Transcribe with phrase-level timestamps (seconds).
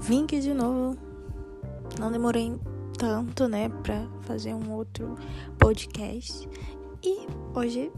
[0.00, 0.96] vim aqui de novo.
[1.98, 2.54] Não demorei
[2.98, 5.16] tanto, né, pra fazer um outro
[5.58, 6.48] podcast.
[7.02, 7.92] E hoje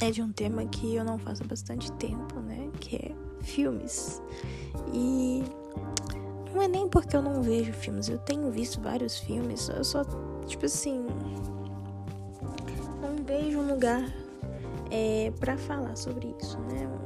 [0.00, 4.22] é de um tema que eu não faço há bastante tempo, né, que é filmes.
[4.92, 5.42] E
[6.54, 10.04] não é nem porque eu não vejo filmes, eu tenho visto vários filmes, eu só,
[10.46, 11.06] tipo assim,
[13.00, 14.02] não vejo um lugar
[14.90, 17.01] é, para falar sobre isso, né?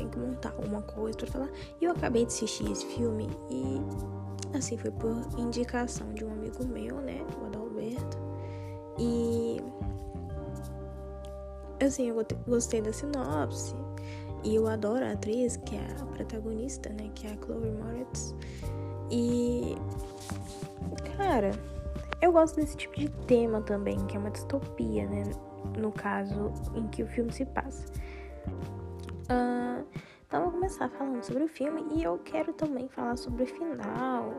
[0.00, 1.50] Tem que montar alguma coisa para falar.
[1.80, 6.64] E eu acabei de assistir esse filme e assim foi por indicação de um amigo
[6.66, 8.18] meu, né, o Adalberto.
[8.98, 9.60] E
[11.84, 13.74] assim, eu gostei da sinopse.
[14.42, 18.34] E eu adoro a atriz, que é a protagonista, né, que é a Chloe Moritz.
[19.10, 19.76] E
[21.16, 21.50] cara,
[22.22, 25.24] eu gosto desse tipo de tema também, que é uma distopia, né?
[25.76, 27.84] No caso em que o filme se passa.
[29.30, 29.86] Uh,
[30.26, 34.32] então, vou começar falando sobre o filme e eu quero também falar sobre o final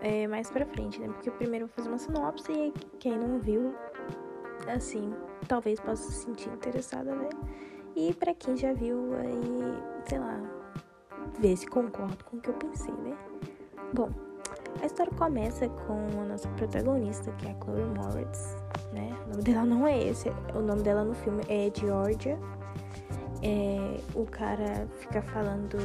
[0.00, 1.08] é, mais pra frente, né?
[1.08, 3.72] Porque primeiro eu vou fazer uma sinopse e quem não viu,
[4.66, 5.14] assim,
[5.46, 7.30] talvez possa se sentir interessado a ver.
[7.94, 10.40] E pra quem já viu, aí, sei lá,
[11.38, 13.16] ver se concordo com o que eu pensei, né?
[13.92, 14.10] Bom,
[14.82, 18.56] a história começa com a nossa protagonista, que é a Chloe Moritz,
[18.92, 19.16] né?
[19.26, 22.38] O nome dela não é esse, o nome dela no filme é Georgia
[23.42, 25.78] é, o cara fica falando,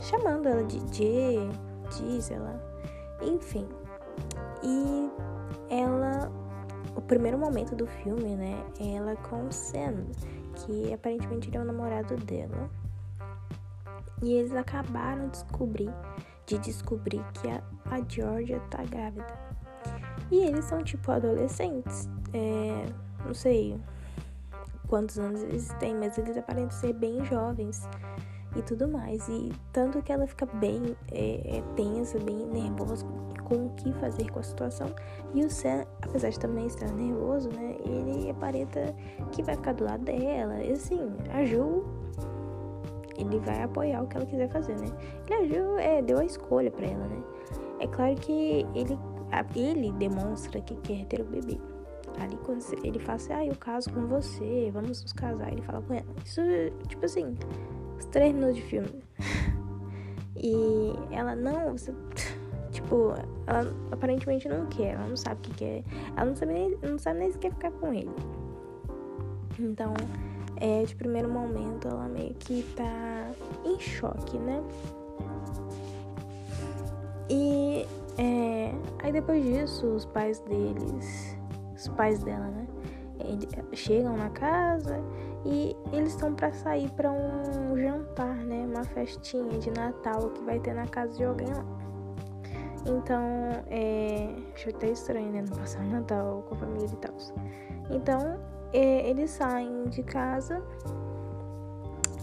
[0.00, 1.48] chamando ela de J,
[2.34, 2.60] ela,
[3.22, 3.66] enfim.
[4.62, 5.10] E
[5.70, 6.30] ela,
[6.96, 10.06] o primeiro momento do filme, né, é ela com o Sam,
[10.54, 12.70] que aparentemente ele é o namorado dela.
[14.22, 15.90] E eles acabaram de descobrir,
[16.46, 19.26] de descobrir que a, a Georgia tá grávida.
[20.30, 22.86] E eles são tipo adolescentes, é,
[23.24, 23.78] não sei,
[24.92, 27.88] quantos anos eles têm, mas eles aparentam ser bem jovens
[28.54, 29.26] e tudo mais.
[29.26, 33.06] E tanto que ela fica bem é, é, tensa, bem nervosa
[33.42, 34.94] com o que fazer com a situação.
[35.32, 37.74] E o Sam, apesar de também estar nervoso, né?
[37.86, 38.94] Ele aparenta
[39.30, 40.62] que vai ficar do lado dela.
[40.62, 41.86] E assim, a Ju,
[43.16, 44.88] ele vai apoiar o que ela quiser fazer, né?
[45.26, 47.22] E a Ju é, deu a escolha para ela, né?
[47.80, 48.98] É claro que ele,
[49.56, 51.58] ele demonstra que quer ter o bebê.
[52.20, 55.52] Ali quando ele fala assim, ah, eu caso com você, vamos nos casar.
[55.52, 56.06] Ele fala com ela.
[56.24, 56.40] Isso,
[56.88, 57.36] tipo assim,
[57.98, 59.02] os três minutos de filme.
[60.36, 61.92] e ela, não, você.
[62.72, 63.12] Tipo,
[63.46, 65.84] ela aparentemente não quer, ela não sabe o que quer.
[66.16, 68.10] Ela não sabe nem, não sabe nem se quer ficar com ele.
[69.60, 69.92] Então,
[70.56, 73.30] é, de primeiro momento, ela meio que tá
[73.62, 74.62] em choque, né?
[77.28, 77.86] E
[78.18, 78.72] é,
[79.02, 81.36] aí depois disso, os pais deles
[81.82, 82.66] os pais dela, né?
[83.20, 85.00] Eles chegam na casa
[85.44, 88.64] e eles estão para sair para um jantar, né?
[88.66, 91.64] Uma festinha de Natal que vai ter na casa de alguém lá.
[92.86, 93.22] Então,
[93.70, 94.34] é.
[94.54, 95.44] Acho até estranho, né?
[95.48, 97.14] Não passar o Natal com a família e tal.
[97.90, 98.40] Então,
[98.72, 100.62] é, eles saem de casa.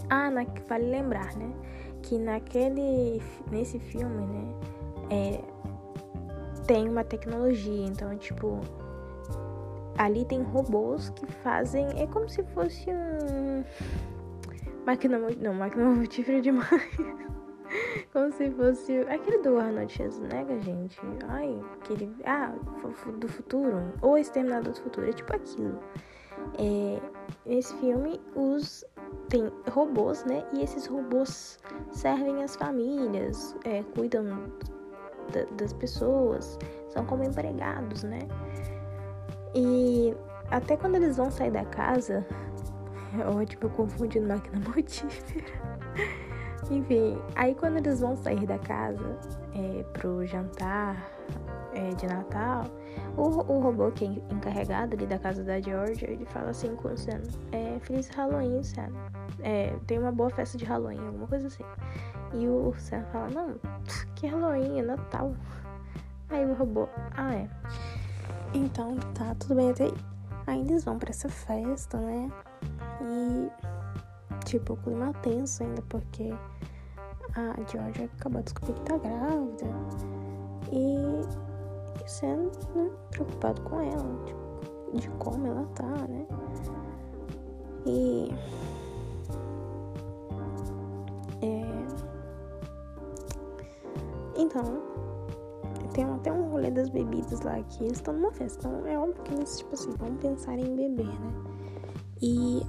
[0.08, 0.44] Ah, na...
[0.68, 1.50] vale lembrar, né?
[2.02, 3.22] Que naquele.
[3.50, 4.54] Nesse filme, né?
[5.10, 5.40] É,
[6.66, 7.86] tem uma tecnologia.
[7.86, 8.60] Então, tipo
[10.00, 11.86] ali tem robôs que fazem.
[12.00, 13.62] É como se fosse um.
[14.86, 15.18] Máquina.
[15.18, 16.68] Não, máquina mortífera demais.
[18.12, 18.98] como se fosse.
[19.00, 20.98] Aquele do Arnold Schwarzenegger, gente.
[21.28, 22.10] Ai, aquele.
[22.24, 22.54] Ah,
[23.18, 23.92] do futuro.
[24.00, 25.08] Ou Exterminador do Futuro.
[25.08, 25.78] É tipo aquilo.
[26.58, 27.00] É,
[27.44, 28.84] nesse filme, os.
[29.28, 30.44] Tem robôs, né?
[30.52, 31.58] E esses robôs
[31.92, 34.24] servem as famílias, é, cuidam
[35.32, 38.20] da, das pessoas, são como empregados, né?
[39.54, 40.14] E
[40.50, 42.26] até quando eles vão sair da casa,
[43.18, 45.44] é ótimo, eu confundindo máquina mortífera.
[46.70, 49.18] Enfim, aí quando eles vão sair da casa
[49.54, 51.10] é, pro jantar
[51.74, 52.64] é, de Natal,
[53.16, 56.88] o, o robô que é encarregado ali da casa da Georgia, ele fala assim com
[56.88, 58.90] o Sam, é, Feliz Halloween, Sam.
[59.42, 61.64] É, tem uma boa festa de Halloween, alguma coisa assim.
[62.34, 63.54] E o Sam fala, não,
[64.14, 65.34] que Halloween, é Natal.
[66.28, 67.48] Aí o robô, ah é.
[68.52, 69.94] Então tá tudo bem até aí.
[70.46, 72.28] Aí eles vão pra essa festa, né?
[73.02, 73.50] E
[74.44, 76.32] tipo, o clima tenso ainda porque
[77.34, 79.66] a Georgia acabou de descobrir que tá grávida.
[80.72, 86.26] E, e sendo né, preocupado com ela, tipo, de como ela tá, né?
[87.86, 88.34] E
[91.42, 91.62] é,
[94.36, 94.89] então
[96.00, 98.66] tem até um rolê das bebidas lá que eles estão numa festa.
[98.66, 101.32] Então é óbvio que eles, tipo assim, vão pensar em beber, né?
[102.22, 102.62] E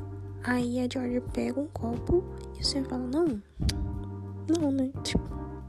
[0.43, 2.23] aí a Georgia pega um copo
[2.57, 3.41] e o Sam fala, não,
[4.59, 4.91] não, né?
[5.03, 5.23] Tipo,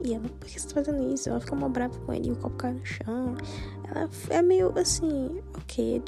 [0.05, 1.29] E ela, por que você tá fazendo isso?
[1.29, 3.35] Ela fica uma brava com ele o copo cai no chão.
[3.89, 6.03] Ela é meio assim, ok,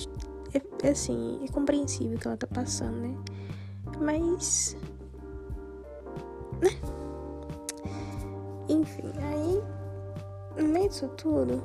[0.54, 3.16] é, é assim, é compreensível que ela tá passando, né?
[4.00, 4.76] Mas.
[6.60, 6.70] Né?
[8.68, 9.73] Enfim, aí.
[10.56, 11.62] No meio disso tudo.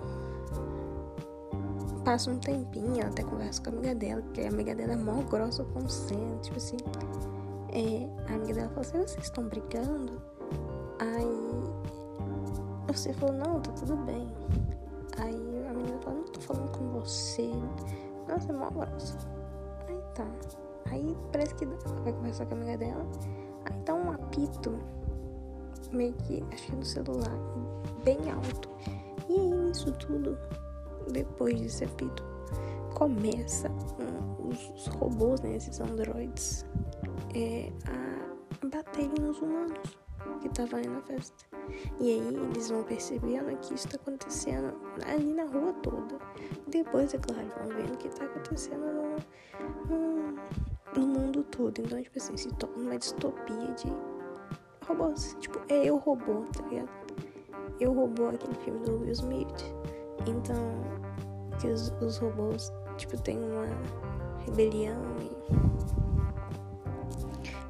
[2.03, 4.95] Passa um tempinho, ela até conversa com a amiga dela, que a amiga dela é
[4.95, 6.77] mó grossa como sendo, tipo assim.
[7.71, 10.19] É, a amiga dela falou assim, vocês estão brigando?
[10.99, 11.49] Aí
[12.87, 14.27] você falou, não, tá tudo bem.
[15.17, 17.51] Aí a menina falou, não tô falando com você.
[18.27, 19.17] Nossa, é mó grossa.
[19.87, 20.25] Aí tá.
[20.89, 23.05] Aí parece que vai conversar com a amiga dela.
[23.65, 24.79] Aí tá um apito,
[25.91, 27.37] meio que, acho que no celular,
[28.03, 28.69] bem alto.
[29.27, 30.37] E aí nisso tudo,
[31.11, 32.23] depois desse apito,
[32.93, 36.65] começa um, os, os, robôs, né, esses androids,
[37.35, 39.97] é, a baterem nos humanos
[40.41, 41.45] que estavam aí na festa.
[41.99, 44.73] E aí eles vão percebendo que isso está acontecendo
[45.05, 46.17] ali na rua toda.
[46.67, 49.15] Depois, é claro, vão vendo que está acontecendo no,
[49.87, 50.35] no,
[50.95, 51.79] no, mundo todo.
[51.79, 53.91] Então, tipo assim, se torna uma distopia de
[54.89, 55.37] robôs.
[55.39, 56.89] Tipo, é eu robô, tá ligado?
[57.79, 59.73] Eu robô aquele filme do Will Smith.
[60.27, 60.81] Então,
[61.59, 63.67] que os, os robôs, tipo, tem uma
[64.45, 65.29] rebelião e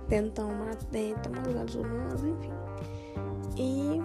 [0.07, 2.51] tentam matar, é, tomar lugar dos humanos, enfim.
[3.57, 4.01] E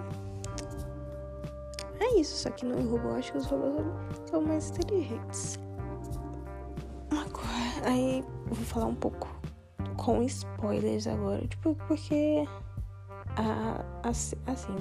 [1.99, 3.85] é isso, só que no robô acho que os robôs
[4.29, 5.57] são mais inteligentes.
[7.09, 9.27] Agora, aí vou falar um pouco
[9.97, 12.45] com spoilers agora, tipo, porque
[13.37, 14.77] a, a, assim,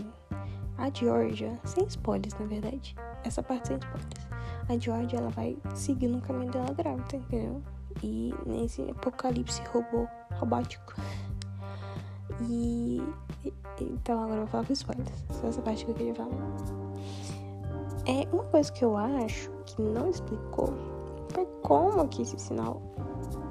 [0.79, 4.29] a Georgia, sem spoilers na verdade, essa parte sem spoilers,
[4.69, 7.63] a Georgia ela vai seguir no caminho dela grávida, entendeu?
[8.03, 10.95] E nesse apocalipse robô, robótico.
[12.43, 13.03] E
[13.81, 15.25] então agora eu vou falar com spoilers.
[15.31, 16.31] Só essa parte que eu queria falar.
[18.07, 20.75] É uma coisa que eu acho que não explicou
[21.33, 22.81] foi como que esse sinal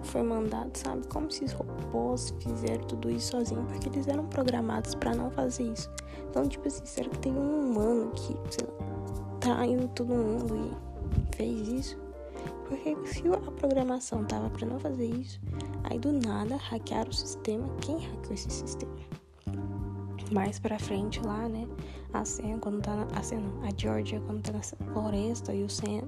[0.03, 1.07] foi mandado, sabe?
[1.07, 5.89] Como esses robôs fizeram tudo isso sozinhos, porque eles eram programados para não fazer isso.
[6.29, 11.35] Então, tipo assim, será que tem um humano que, sei lá, traiu todo mundo e
[11.35, 12.03] fez isso?
[12.67, 15.39] Porque se a programação tava para não fazer isso,
[15.83, 17.67] aí do nada hackearam o sistema.
[17.81, 18.93] Quem hackeou esse sistema?
[20.33, 21.67] mais pra frente lá, né?
[22.11, 23.03] A Sam, quando tá na.
[23.17, 24.61] A Sam não, a Georgia, quando tá na
[24.93, 26.03] floresta e o Sam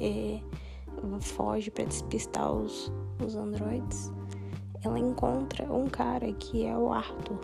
[0.00, 0.40] é, é,
[1.20, 4.12] foge pra despistar os, os androides,
[4.82, 7.38] ela encontra um cara que é o Arthur.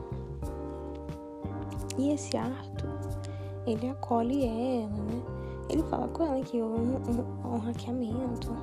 [1.99, 2.99] E esse Arthur,
[3.67, 5.23] ele acolhe ela, né?
[5.69, 8.57] Ele fala com ela que houve um, um, um hackeamento.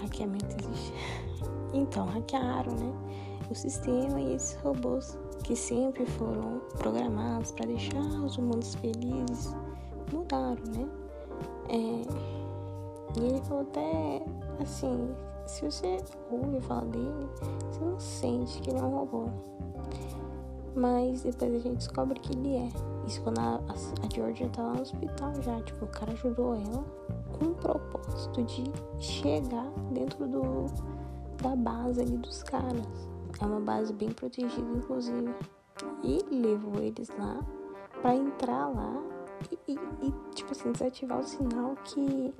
[0.00, 0.92] Hackeamento existe.
[1.74, 2.92] Então, hackearam, né?
[3.50, 9.56] O sistema e esses robôs que sempre foram programados para deixar os humanos felizes,
[10.12, 10.86] mudaram, né?
[11.70, 14.22] É, e ele falou até
[14.60, 15.08] assim,
[15.52, 15.98] se você
[16.30, 17.28] ouve falar dele,
[17.70, 19.26] você não sente que ele é um robô.
[20.74, 22.68] Mas depois a gente descobre que ele é.
[23.06, 25.60] Isso quando a, a, Georgia tá lá no hospital já.
[25.60, 26.82] Tipo, o cara ajudou ela
[27.38, 28.64] com o propósito de
[28.98, 30.64] chegar dentro do,
[31.42, 32.86] da base ali dos caras.
[33.38, 35.34] É uma base bem protegida, inclusive.
[36.02, 37.44] E levou eles lá
[38.00, 39.02] para entrar lá
[39.50, 42.32] e, e, e, tipo assim, desativar o sinal que.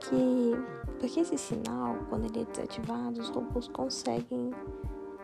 [0.00, 0.87] que.
[0.98, 4.52] Porque esse sinal, quando ele é desativado, os robôs conseguem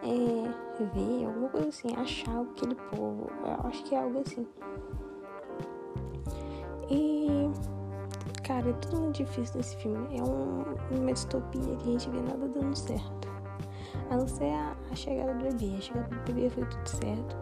[0.02, 3.28] é, ver, alguma coisa assim, achar aquele povo.
[3.44, 4.46] Eu acho que é algo assim.
[6.90, 7.50] E.
[8.42, 10.18] Cara, é tudo muito difícil nesse filme.
[10.18, 10.64] É um,
[10.98, 13.28] uma distopia que a gente vê nada dando certo.
[14.10, 15.76] A não ser a, a chegada do bebê.
[15.76, 17.36] A chegada do bebê foi tudo certo.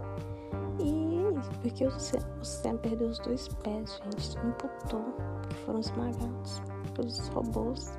[0.78, 4.38] E é porque o o Sam perdeu os dois pés, gente.
[4.46, 5.04] Imputou
[5.48, 6.62] que foram esmagados
[6.94, 7.98] pelos robôs.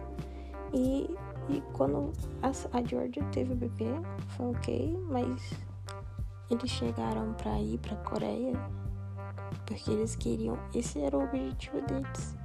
[0.74, 1.15] E,
[1.50, 2.12] e quando
[2.42, 3.92] a, a Georgia teve o bebê,
[4.30, 5.53] foi ok, mas
[6.50, 8.53] eles chegaram para ir para Coreia
[9.65, 12.36] porque eles queriam, esse era o objetivo deles.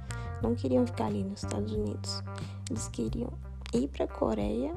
[0.41, 2.23] Não queriam ficar ali nos Estados Unidos.
[2.69, 3.31] Eles queriam
[3.73, 4.73] ir para Coreia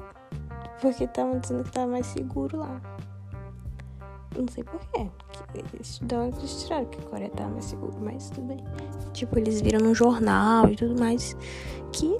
[0.81, 2.81] porque estavam dizendo que estava mais seguro lá.
[4.37, 5.09] Não sei porquê.
[5.53, 8.57] Eles tiraram que a Coreia tava mais seguro, mas tudo bem.
[9.13, 11.37] Tipo, eles viram no jornal e tudo mais
[11.91, 12.19] que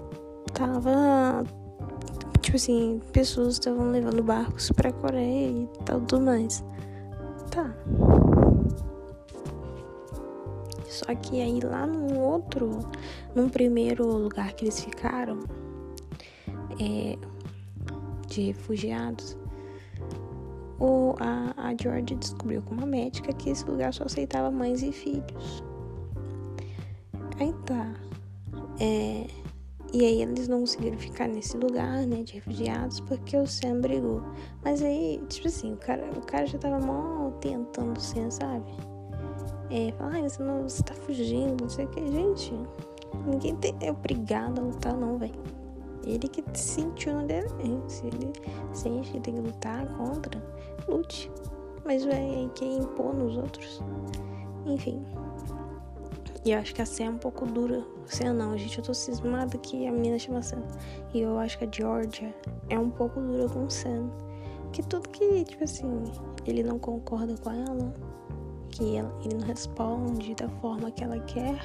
[0.54, 1.44] tava.
[2.42, 6.64] Tipo assim, pessoas estavam levando barcos pra Coreia e tudo mais.
[7.50, 7.74] Tá.
[10.88, 12.80] Só que aí lá no outro,
[13.34, 15.40] num primeiro lugar que eles ficaram,
[16.80, 17.18] é,
[18.28, 19.38] de refugiados,
[20.80, 24.92] o, a, a George descobriu com uma médica que esse lugar só aceitava mães e
[24.92, 25.64] filhos.
[27.40, 27.94] Aí tá.
[28.80, 29.28] É,
[29.94, 34.24] e aí eles não conseguiram ficar nesse lugar, né, de refugiados, porque o Sam brigou.
[34.64, 38.66] Mas aí, tipo assim, o cara, o cara já tava mal tentando ser, sabe?
[39.70, 42.08] É, falar, ah, você, não, você tá fugindo, não sei o que.
[42.12, 42.54] Gente,
[43.28, 45.34] ninguém é obrigado a lutar, não, velho.
[46.06, 47.48] Ele que sentiu no dele.
[47.88, 48.34] Se ele
[48.74, 50.44] sente que tem que lutar contra,
[50.88, 51.32] lute.
[51.86, 53.82] Mas é que impor nos outros.
[54.66, 55.04] Enfim.
[56.46, 57.86] E eu acho que a Sam é um pouco dura.
[58.06, 58.78] Sam não, gente.
[58.78, 60.62] Eu tô cismada que a menina chama Sam.
[61.14, 62.36] E eu acho que a Georgia
[62.70, 64.10] é um pouco dura com o Sam.
[64.74, 66.04] Que tudo que, tipo assim,
[66.46, 67.94] ele não concorda com ela,
[68.70, 71.60] que ela, ele não responde da forma que ela quer,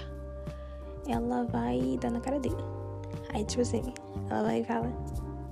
[1.08, 2.62] ela vai dar na cara dele.
[3.35, 3.82] Aí, tipo assim,
[4.30, 4.92] ela vai e fala: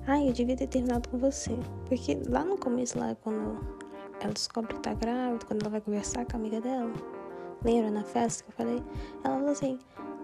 [0.07, 1.59] Ai, eu devia ter terminado com você.
[1.89, 3.59] Porque lá no começo, lá quando
[4.21, 6.93] ela descobre que tá grávida, quando ela vai conversar com a amiga dela
[7.65, 8.83] Lembra na festa que eu falei?
[9.25, 9.79] Ela falou assim: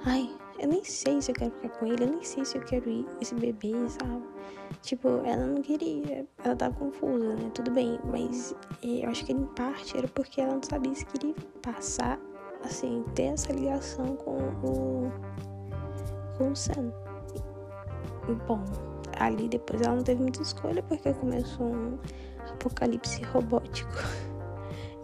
[0.05, 2.63] Ai, eu nem sei se eu quero ficar com ele, eu nem sei se eu
[2.63, 4.23] quero ir, esse bebê, sabe?
[4.81, 7.51] Tipo, ela não queria, ela tava confusa, né?
[7.55, 11.35] Tudo bem, mas eu acho que em parte era porque ela não sabia se queria
[11.63, 12.19] passar,
[12.65, 15.13] assim, ter essa ligação com o.
[16.37, 16.93] com o Sam.
[18.47, 18.65] Bom,
[19.19, 21.99] ali depois ela não teve muita escolha porque começou um
[22.51, 23.93] apocalipse robótico.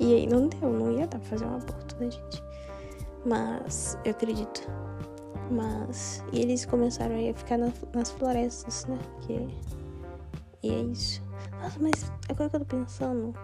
[0.00, 2.42] E aí não deu, não ia dar pra fazer um aborto, né, gente?
[3.24, 4.68] Mas eu acredito.
[5.50, 6.24] Mas.
[6.32, 8.98] E eles começaram a ficar na, nas florestas, né?
[9.20, 9.48] Que,
[10.62, 11.22] e é isso.
[11.60, 13.34] Nossa, mas agora que eu tô pensando,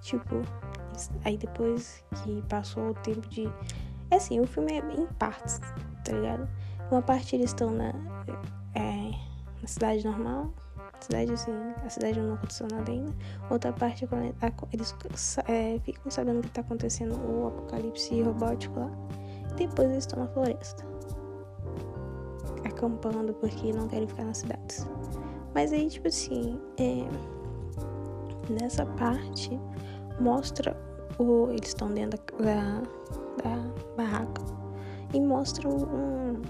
[0.00, 0.36] tipo,
[1.24, 3.50] aí depois que passou o tempo de.
[4.10, 5.60] É assim, o filme é em partes,
[6.04, 6.48] tá ligado?
[6.90, 7.92] Uma parte eles estão na,
[8.74, 9.10] é,
[9.60, 10.50] na cidade normal,
[11.00, 11.52] cidade assim,
[11.84, 13.12] a cidade não aconteceu nada ainda.
[13.50, 14.08] Outra parte é
[14.50, 14.94] quando eles
[15.46, 18.90] é, ficam sabendo que tá acontecendo o apocalipse robótico lá.
[19.56, 20.84] Depois eles estão na floresta.
[22.64, 24.86] Acampando porque não querem ficar nas cidades.
[25.54, 27.08] Mas aí, tipo assim, é,
[28.52, 29.58] nessa parte
[30.20, 30.76] mostra
[31.18, 31.50] o.
[31.50, 32.82] Eles estão dentro da,
[33.42, 34.42] da, barraca
[35.12, 36.40] e mostra um.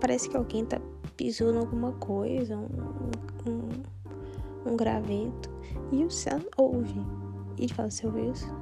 [0.00, 0.80] Parece que alguém tá
[1.22, 5.48] pisou em alguma coisa, um, um, um graveto.
[5.92, 7.00] E o Sam ouve.
[7.56, 8.52] E ele fala, você ouviu isso?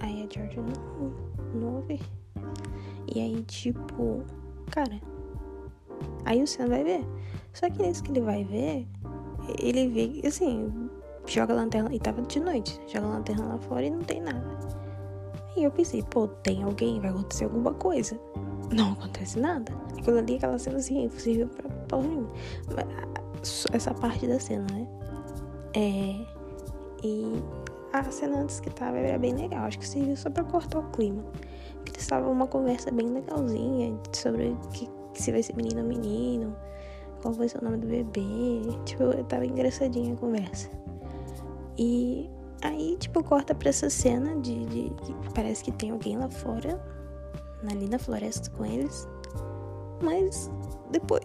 [0.00, 2.00] Aí a Georgia, não, não ouvi.
[3.14, 4.22] E aí, tipo,
[4.70, 4.98] cara.
[6.24, 7.04] Aí o Sam vai ver.
[7.52, 8.88] Só que nesse que ele vai ver,
[9.58, 10.88] ele vê, assim,
[11.26, 11.94] joga a lanterna.
[11.94, 14.58] E tava de noite, joga a lanterna lá fora e não tem nada.
[15.54, 18.18] Aí eu pensei, pô, tem alguém, vai acontecer alguma coisa
[18.72, 19.72] não acontece nada.
[19.98, 22.30] Aquilo ali, aquela cena assim, serviu pra porra nenhuma.
[23.72, 24.86] Essa parte da cena, né?
[25.74, 26.42] É.
[27.04, 27.42] E
[27.92, 29.64] a cena antes que tava era bem legal.
[29.64, 31.22] Acho que serviu só pra cortar o clima.
[31.84, 36.56] Porque estava uma conversa bem legalzinha sobre que, se vai ser menino ou menino,
[37.20, 38.60] qual vai ser o nome do bebê.
[38.84, 40.70] Tipo, tava engraçadinha a conversa.
[41.76, 42.30] E
[42.62, 46.80] aí, tipo, corta pra essa cena de, de, de parece que tem alguém lá fora
[47.70, 49.08] ali na floresta com eles.
[50.02, 50.50] Mas
[50.90, 51.22] depois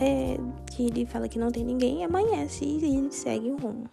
[0.00, 0.36] é,
[0.72, 3.88] que ele fala que não tem ninguém, amanhece e ele segue o rumo.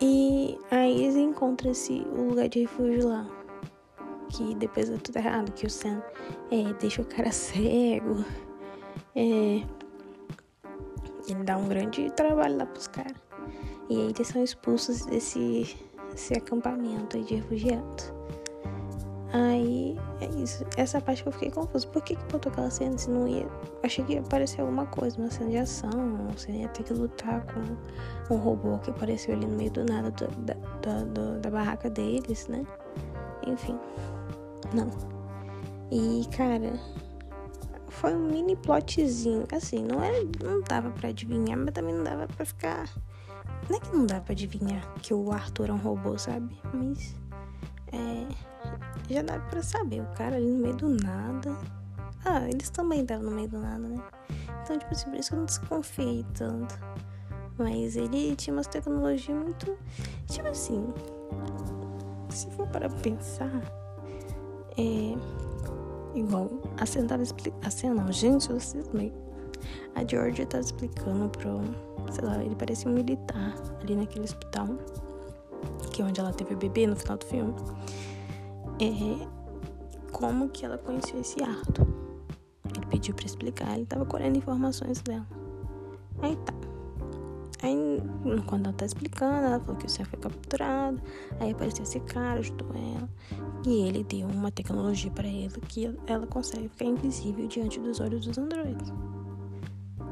[0.00, 3.26] E aí eles encontram esse, o lugar de refúgio lá.
[4.28, 6.02] Que depois é tudo errado, que o Sam
[6.50, 8.24] é, deixa o cara cego.
[9.16, 9.62] É,
[11.28, 13.16] ele dá um grande trabalho lá pros caras.
[13.88, 15.76] E aí eles são expulsos desse,
[16.10, 18.12] desse acampamento de refugiados.
[19.34, 20.64] Aí é isso.
[20.76, 21.88] Essa parte que eu fiquei confusa.
[21.88, 23.48] Por que, que botou aquela cena se não ia.
[23.82, 26.28] Achei que ia aparecer alguma coisa, uma cena de ação.
[26.36, 30.12] Você ia ter que lutar com um robô que apareceu ali no meio do nada
[30.12, 32.64] do, da, da, do, da barraca deles, né?
[33.44, 33.76] Enfim.
[34.72, 34.88] Não.
[35.90, 36.78] E, cara,
[37.88, 39.48] foi um mini plotzinho.
[39.52, 40.24] Assim, não era.
[40.44, 42.88] Não dava pra adivinhar, mas também não dava pra ficar.
[43.68, 46.56] Não é que não dava pra adivinhar que o Arthur é um robô, sabe?
[46.72, 47.16] Mas.
[49.08, 51.56] Já dá pra saber, o cara ali no meio do nada.
[52.24, 54.02] Ah, eles também estavam no meio do nada, né?
[54.62, 56.78] Então, tipo assim, por isso que eu não desconfiei tanto.
[57.58, 59.76] Mas ele tinha umas tecnologias muito.
[60.26, 60.92] Tipo assim.
[62.30, 63.62] Se for para pensar.
[64.78, 65.14] É.
[66.18, 66.50] Igual.
[66.78, 67.66] A cena tava explicando.
[67.66, 69.12] A cena não, gente, eu cismei.
[69.94, 71.60] A Georgia tava explicando pro.
[72.10, 74.68] Sei lá, ele parecia um militar ali naquele hospital.
[75.92, 77.54] Que é onde ela teve o bebê no final do filme
[78.80, 79.26] é,
[80.12, 81.86] como que ela conheceu esse Arthur.
[82.76, 85.26] Ele pediu para explicar, ele tava colhendo informações dela.
[86.22, 86.54] Aí tá.
[87.62, 88.02] Aí,
[88.46, 91.00] quando ela tá explicando, ela falou que o Sam foi capturado.
[91.40, 93.08] Aí apareceu esse cara, ajudou ela.
[93.66, 98.26] E ele deu uma tecnologia para ela que ela consegue ficar invisível diante dos olhos
[98.26, 98.92] dos androides.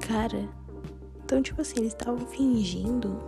[0.00, 0.48] Cara,
[1.24, 3.18] então, tipo assim, eles estavam fingindo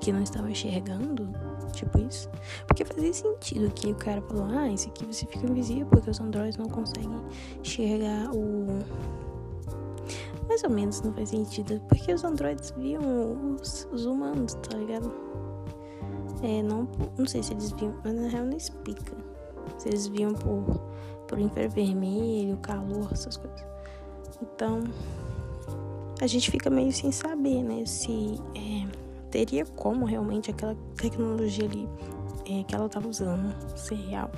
[0.00, 1.28] que não estavam enxergando.
[1.72, 2.28] Tipo isso.
[2.66, 6.20] Porque fazia sentido que o cara falou: Ah, esse aqui você fica invisível porque os
[6.20, 7.20] androides não conseguem
[7.62, 8.84] enxergar o
[10.48, 11.80] mais ou menos não faz sentido.
[11.88, 15.12] Porque os androides viam os, os humanos, tá ligado?
[16.42, 19.16] É, não, não sei se eles viam, mas na real não explica.
[19.76, 20.80] Se eles viam por,
[21.26, 23.64] por infravermelho, calor, essas coisas.
[24.40, 24.84] Então,
[26.20, 27.84] a gente fica meio sem saber, né?
[27.84, 31.88] Se é, teria como realmente aquela tecnologia ali
[32.46, 34.30] é, que ela tava usando ser real.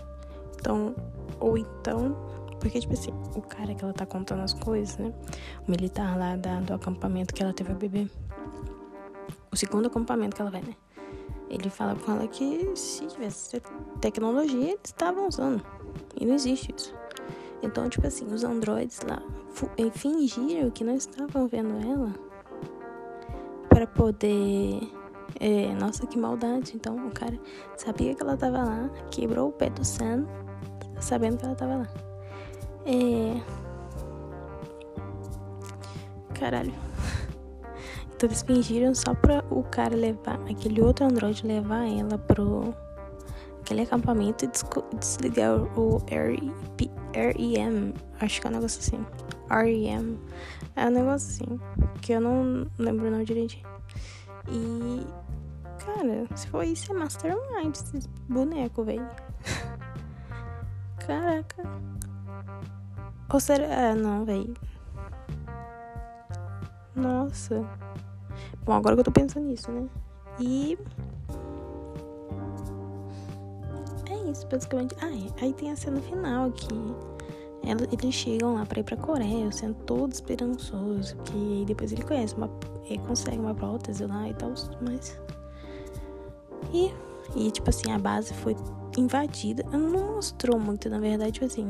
[0.59, 0.94] Então,
[1.38, 2.16] ou então
[2.61, 5.12] porque, tipo assim, o cara que ela tá contando as coisas, né?
[5.66, 8.06] O militar lá da, do acampamento que ela teve a bebê.
[9.50, 10.76] O segundo acampamento que ela vai, né?
[11.49, 13.61] Ele fala com ela que se tivesse
[14.00, 15.64] tecnologia, eles estavam usando.
[16.20, 16.94] E não existe isso.
[17.62, 19.20] Então, tipo assim, os androides lá
[19.94, 22.14] fingiram que não estavam vendo ela
[23.80, 24.92] para poder.
[25.38, 26.72] É, nossa, que maldade.
[26.75, 27.38] Então, o cara
[27.76, 30.26] sabia que ela tava lá, quebrou o pé do Sam,
[31.00, 31.88] sabendo que ela tava lá.
[32.84, 33.40] É.
[36.34, 36.72] Caralho.
[38.12, 42.75] Então eles fingiram só pra o cara levar, aquele outro androide levar ela pro
[43.62, 44.49] aquele acampamento e
[44.99, 47.94] desligar o REM.
[48.20, 49.06] Acho que é um negócio assim.
[49.49, 50.18] REM.
[50.76, 51.60] É um negócio assim.
[52.02, 53.69] Que eu não lembro o nome direitinho.
[54.49, 55.06] E.
[55.85, 59.09] Cara, se for isso, é Mastermind, esses bonecos, velho.
[61.06, 61.62] Caraca.
[63.32, 63.90] Ou será.
[63.90, 64.52] Ah, não, véi.
[66.94, 67.64] Nossa.
[68.64, 69.88] Bom, agora que eu tô pensando nisso, né?
[70.38, 70.78] E.
[74.08, 74.95] É isso, basicamente.
[75.00, 75.45] Ah, é.
[75.45, 76.69] aí tem a cena final que
[77.62, 81.16] eles chegam lá pra ir pra Coreia, sendo todo esperançoso.
[81.25, 82.50] Que depois ele conhece uma.
[82.84, 85.18] Ele consegue uma prótese lá e tal, mas.
[86.73, 86.92] E.
[87.36, 88.56] E, tipo assim, a base foi
[88.99, 89.62] invadida.
[89.70, 91.68] Não mostrou muito, na verdade, tipo assim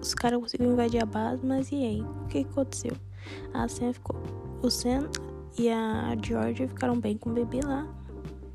[0.00, 2.02] os caras conseguiram invadir a base, mas e aí?
[2.02, 2.92] O que aconteceu?
[3.52, 4.16] A Sam ficou.
[4.62, 5.08] O Sam
[5.58, 7.86] e a Georgia ficaram bem com o bebê lá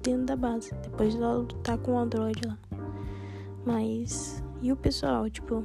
[0.01, 0.73] dentro da base.
[0.83, 2.57] Depois ela lutar com o Android lá.
[3.65, 4.43] Mas.
[4.61, 5.63] E o pessoal, tipo,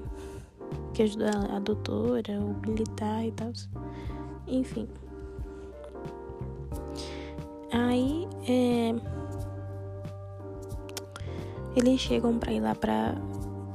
[0.95, 3.53] que ajudou a, a doutora, o militar e tal.
[4.47, 4.89] Enfim.
[7.73, 8.95] Aí, é.
[11.77, 13.15] Eles chegam pra ir lá pra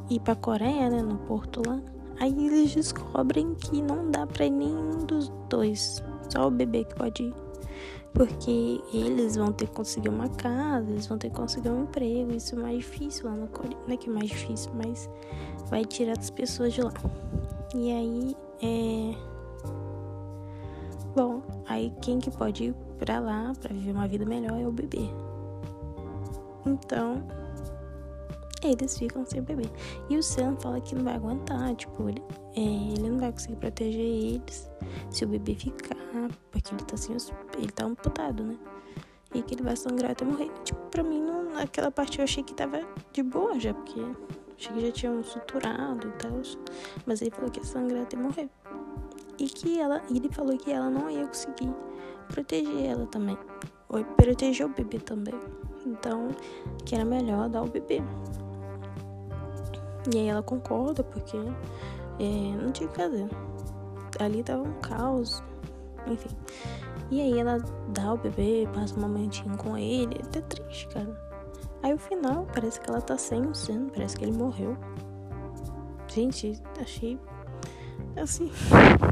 [0.10, 1.80] ir pra Coreia, né, no porto lá.
[2.20, 7.24] Aí eles descobrem que não dá pra nenhum dos dois, só o bebê que pode
[7.24, 7.34] ir.
[8.14, 12.34] Porque eles vão ter que conseguir uma casa, eles vão ter que conseguir um emprego.
[12.34, 13.78] Isso é mais difícil lá na Coreia.
[13.88, 15.10] Não é que é mais difícil, mas
[15.70, 16.94] vai tirar as pessoas de lá.
[17.74, 19.16] E aí, é.
[21.16, 24.72] Bom, aí quem que pode ir pra lá pra viver uma vida melhor é o
[24.72, 25.10] bebê.
[26.66, 27.24] Então,
[28.64, 29.70] eles ficam sem bebê.
[30.10, 32.22] E o Sam fala que não vai aguentar, tipo, ele,
[32.56, 34.70] é, ele não vai conseguir proteger eles
[35.10, 35.98] se o bebê ficar,
[36.52, 37.16] porque ele tá assim,
[37.58, 38.58] ele tá amputado, né?
[39.34, 40.52] E que ele vai sangrar até morrer.
[40.64, 42.82] Tipo, pra mim, não, naquela parte eu achei que tava
[43.14, 44.00] de boa já, porque
[44.58, 46.42] achei que já tinham suturado e tal.
[47.06, 48.50] Mas ele falou que ia sangrar até morrer.
[49.40, 51.74] E que ela, ele falou que ela não ia conseguir
[52.28, 53.38] proteger ela também.
[53.90, 55.34] Ou proteger o bebê também.
[55.86, 56.28] Então,
[56.86, 58.02] que era melhor dar o bebê.
[60.14, 63.30] E aí ela concorda, porque é, não tinha o que fazer.
[64.20, 65.44] Ali tava um caos,
[66.08, 66.36] enfim.
[67.10, 67.58] E aí ela
[67.90, 71.32] dá o bebê, passa um momentinho com ele, é até triste, cara.
[71.84, 74.78] Aí o final, parece que ela tá sem o seno, parece que ele morreu.
[76.08, 77.20] Gente, achei
[78.16, 78.52] assim.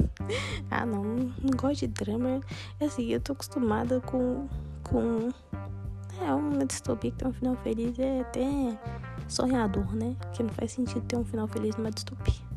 [0.69, 2.41] ah não, não gosto de drama.
[2.79, 4.47] É assim, eu tô acostumada com.
[4.83, 5.29] com.
[6.21, 8.77] É uma distopia que tem um final feliz, é até
[9.29, 10.15] sonhador, né?
[10.33, 12.49] Que não faz sentido ter um final feliz numa distopia.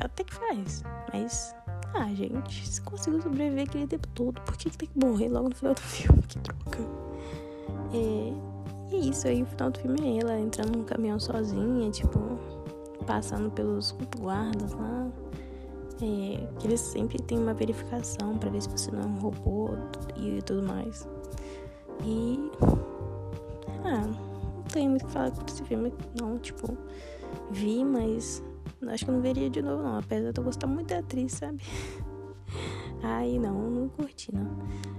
[0.00, 1.54] Até que faz, mas.
[1.94, 5.48] Ah, gente, se consigo sobreviver aquele tempo todo, por que, que tem que morrer logo
[5.48, 6.22] no final do filme?
[6.22, 6.80] Que troca.
[7.92, 8.32] É,
[8.90, 12.18] e é isso aí, o final do filme é ela entrando num caminhão sozinha, tipo,
[13.06, 15.08] passando pelos guardas lá.
[16.02, 19.70] É, que eles sempre tem uma verificação para ver se você não é um robô
[20.16, 21.06] e tudo mais.
[22.02, 22.50] E.
[23.84, 24.33] Ah
[24.74, 26.76] tenho muito o que falar desse filme, não, tipo,
[27.50, 28.42] vi, mas
[28.88, 29.98] acho que eu não veria de novo, não.
[29.98, 31.62] Apesar de eu gostar muito da atriz, sabe?
[33.02, 34.50] Ai, não, não curti, não.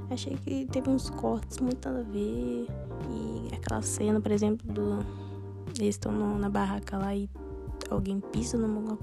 [0.09, 2.67] Achei que teve uns cortes muito nada a ver.
[3.09, 4.99] E aquela cena, por exemplo, do.
[5.77, 7.29] Eles estão na barraca lá e
[7.89, 8.97] alguém pisa numa,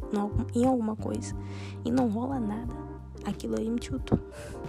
[0.54, 1.36] em alguma coisa
[1.84, 2.74] e não rola nada.
[3.26, 4.18] Aquilo aí me chutou.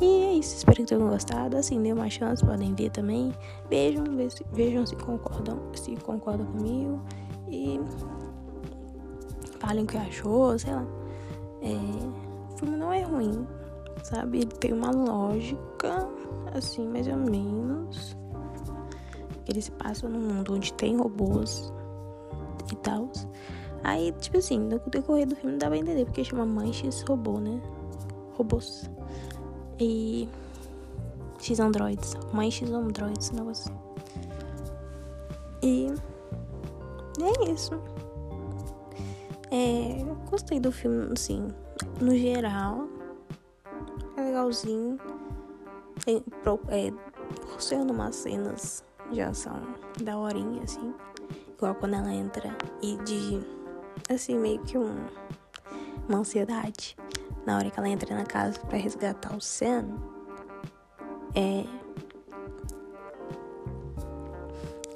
[0.00, 1.56] E é isso, espero que tenham gostado.
[1.56, 3.32] Assim, dê uma chance, podem ver também.
[3.68, 4.04] Vejam,
[4.52, 7.00] vejam se concordam, se concordam comigo.
[7.48, 7.80] E
[9.58, 10.86] falem o que achou, sei lá.
[11.62, 13.46] É, o filme não é ruim,
[14.02, 14.38] sabe?
[14.38, 16.08] Ele tem uma lógica,
[16.54, 18.16] assim, mais ou menos.
[19.48, 21.72] Ele se passa num mundo onde tem robôs
[22.70, 23.10] e tal.
[23.82, 27.60] Aí, tipo assim, no decorrer do filme dá pra entender porque chama X Robô, né?
[28.34, 28.90] Robôs.
[29.78, 30.28] E.
[31.40, 32.14] X Androids.
[32.32, 33.88] Mãe X Androids, negócio assim.
[35.62, 35.94] E.
[37.20, 37.72] É isso.
[39.50, 41.48] É, gostei do filme, assim,
[42.00, 42.88] no geral.
[44.16, 44.98] É legalzinho.
[46.04, 46.22] Tem,
[46.68, 46.92] é,
[47.34, 49.60] proporciona umas cenas de ação
[50.02, 50.94] da horinha, assim.
[51.56, 53.40] Igual quando ela entra e de.
[54.08, 55.06] Assim, meio que um,
[56.08, 56.96] uma ansiedade.
[57.46, 59.86] Na hora que ela entra na casa para resgatar o Sam.
[61.34, 61.64] É.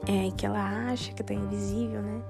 [0.06, 2.22] É que ela acha que tá invisível, né?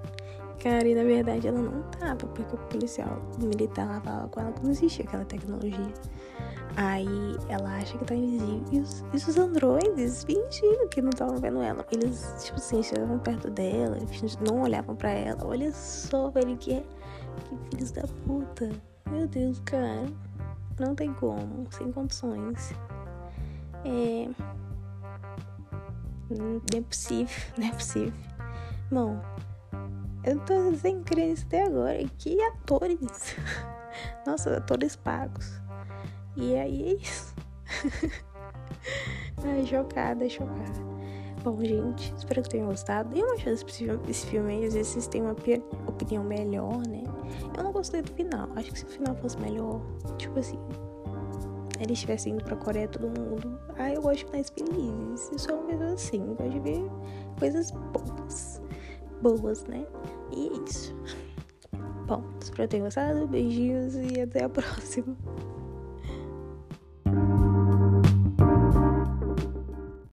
[0.62, 4.40] Cara, e na verdade ela não tava, porque o policial o militar lá falava com
[4.40, 5.92] ela que não existia aquela tecnologia.
[6.76, 8.62] Aí ela acha que tá invisível.
[8.70, 11.84] E os, e os androides fingindo que não estavam vendo ela.
[11.90, 13.98] Eles, tipo assim, chegavam perto dela,
[14.48, 15.44] não olhavam pra ela.
[15.44, 16.84] Olha só, velho, que, é,
[17.44, 18.70] que filhos da puta.
[19.10, 20.06] Meu Deus, cara.
[20.78, 22.72] Não tem como, sem condições.
[23.84, 24.28] É.
[26.30, 28.12] Não é possível, não é possível.
[28.90, 29.20] Bom,
[30.24, 31.98] eu tô sem crença até agora.
[32.18, 33.36] Que atores!
[34.26, 35.60] Nossa, atores pagos.
[36.36, 37.34] E aí é isso.
[39.44, 40.92] Ai, chocada, chocada.
[41.42, 43.08] Bom, gente, espero que tenham gostado.
[43.08, 44.64] Dê uma chance pra esse filme aí.
[44.64, 45.32] Às vezes vocês têm uma
[45.88, 47.02] opinião melhor, né?
[47.56, 48.48] Eu não gostei do final.
[48.56, 49.80] Acho que se o final fosse melhor,
[50.18, 50.58] tipo assim,
[51.80, 53.58] eles estivessem indo pra Coreia todo mundo.
[53.76, 55.30] Ah, eu gosto de finais felizes.
[55.32, 56.20] Eu sou uma assim.
[56.20, 56.82] Eu gosto de ver
[57.38, 58.60] coisas boas
[59.22, 59.86] boas, né?
[60.32, 60.94] E é isso.
[62.06, 63.26] Bom, espero que tenham gostado.
[63.26, 65.16] Beijinhos e até a próxima.